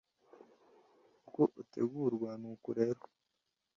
[1.27, 3.03] Uko utegurwa nuku rero